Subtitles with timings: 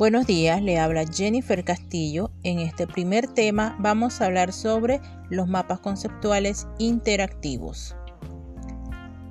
[0.00, 2.30] Buenos días, le habla Jennifer Castillo.
[2.42, 4.98] En este primer tema vamos a hablar sobre
[5.28, 7.94] los mapas conceptuales interactivos.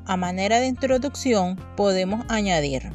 [0.05, 2.91] A manera de introducción podemos añadir,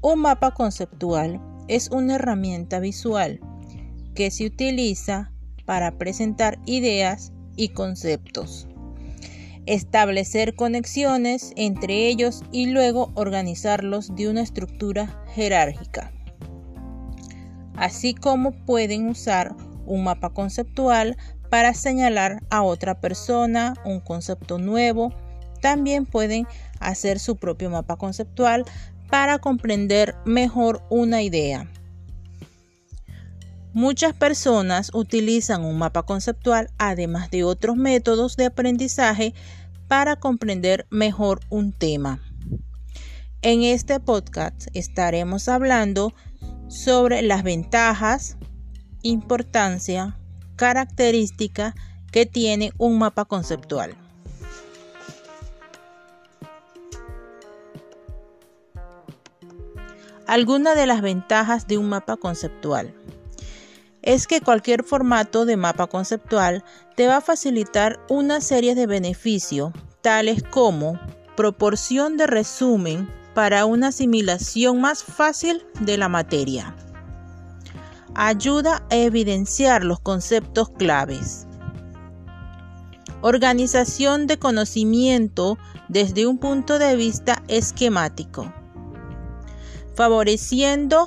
[0.00, 3.40] un mapa conceptual es una herramienta visual
[4.14, 5.32] que se utiliza
[5.64, 8.68] para presentar ideas y conceptos,
[9.66, 16.12] establecer conexiones entre ellos y luego organizarlos de una estructura jerárquica
[17.76, 19.54] así como pueden usar
[19.86, 21.16] un mapa conceptual
[21.50, 25.14] para señalar a otra persona un concepto nuevo.
[25.60, 26.46] También pueden
[26.80, 28.64] hacer su propio mapa conceptual
[29.08, 31.70] para comprender mejor una idea.
[33.72, 39.34] Muchas personas utilizan un mapa conceptual además de otros métodos de aprendizaje
[39.86, 42.20] para comprender mejor un tema.
[43.42, 46.14] En este podcast estaremos hablando
[46.68, 48.36] sobre las ventajas,
[49.02, 50.18] importancia,
[50.56, 51.74] característica
[52.10, 53.96] que tiene un mapa conceptual.
[60.26, 62.92] Alguna de las ventajas de un mapa conceptual
[64.02, 66.64] es que cualquier formato de mapa conceptual
[66.96, 70.98] te va a facilitar una serie de beneficios tales como
[71.36, 76.74] proporción de resumen para una asimilación más fácil de la materia.
[78.14, 81.46] Ayuda a evidenciar los conceptos claves.
[83.20, 85.58] Organización de conocimiento
[85.90, 88.50] desde un punto de vista esquemático.
[89.94, 91.06] Favoreciendo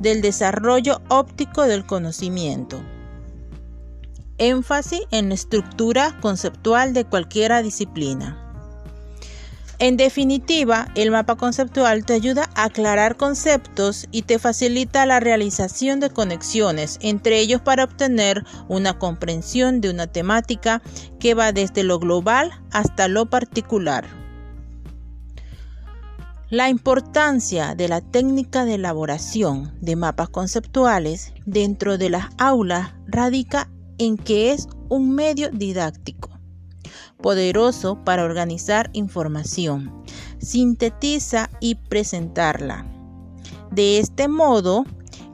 [0.00, 2.78] del desarrollo óptico del conocimiento.
[4.36, 8.49] Énfasis en la estructura conceptual de cualquier disciplina.
[9.80, 16.00] En definitiva, el mapa conceptual te ayuda a aclarar conceptos y te facilita la realización
[16.00, 20.82] de conexiones entre ellos para obtener una comprensión de una temática
[21.18, 24.06] que va desde lo global hasta lo particular.
[26.50, 33.70] La importancia de la técnica de elaboración de mapas conceptuales dentro de las aulas radica
[33.96, 36.39] en que es un medio didáctico
[37.20, 40.04] poderoso para organizar información,
[40.38, 42.86] sintetiza y presentarla.
[43.70, 44.84] De este modo,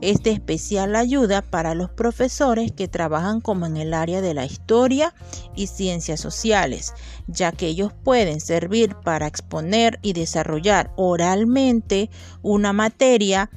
[0.01, 4.45] es de especial ayuda para los profesores que trabajan como en el área de la
[4.45, 5.13] historia
[5.55, 6.93] y ciencias sociales,
[7.27, 12.11] ya que ellos pueden servir para exponer y desarrollar oralmente
[12.43, 13.49] una materia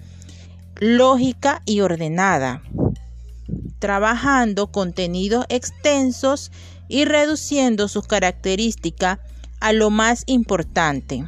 [0.77, 2.63] lógica y ordenada,
[3.79, 6.51] trabajando contenidos extensos
[6.91, 9.21] y reduciendo sus características
[9.61, 11.25] a lo más importante.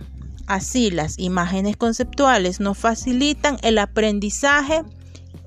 [0.46, 4.82] Así las imágenes conceptuales nos facilitan el aprendizaje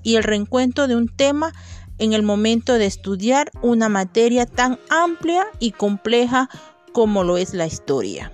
[0.04, 1.52] y el reencuentro de un tema
[1.98, 6.50] en el momento de estudiar una materia tan amplia y compleja
[6.94, 8.32] como lo es la historia.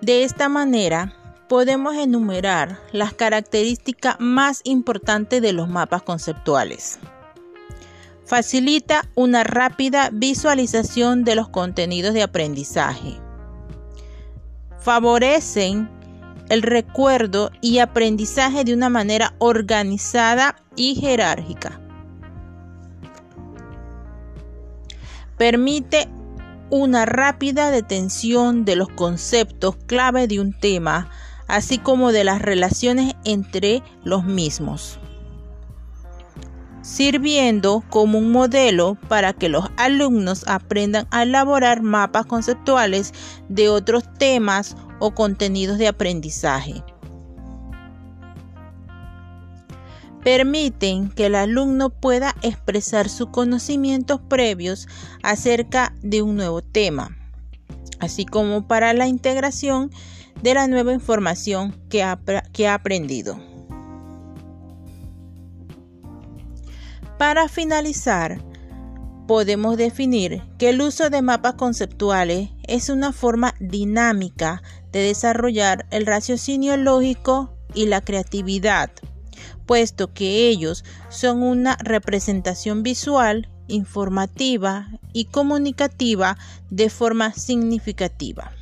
[0.00, 1.14] De esta manera,
[1.48, 6.98] podemos enumerar las características más importantes de los mapas conceptuales.
[8.24, 13.20] Facilita una rápida visualización de los contenidos de aprendizaje.
[14.80, 15.90] Favorecen
[16.48, 21.80] el recuerdo y aprendizaje de una manera organizada y jerárquica.
[25.36, 26.08] Permite
[26.70, 31.10] una rápida detención de los conceptos clave de un tema
[31.48, 34.98] así como de las relaciones entre los mismos,
[36.82, 43.12] sirviendo como un modelo para que los alumnos aprendan a elaborar mapas conceptuales
[43.48, 46.82] de otros temas o contenidos de aprendizaje.
[50.22, 54.88] Permiten que el alumno pueda expresar sus conocimientos previos
[55.22, 57.14] acerca de un nuevo tema,
[58.00, 59.90] así como para la integración
[60.44, 62.20] de la nueva información que ha,
[62.52, 63.40] que ha aprendido.
[67.16, 68.44] Para finalizar,
[69.26, 74.62] podemos definir que el uso de mapas conceptuales es una forma dinámica
[74.92, 78.90] de desarrollar el raciocinio lógico y la creatividad,
[79.64, 86.36] puesto que ellos son una representación visual, informativa y comunicativa
[86.68, 88.52] de forma significativa.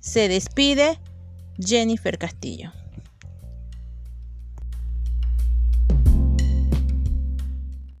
[0.00, 0.98] Se despide
[1.58, 2.72] Jennifer Castillo.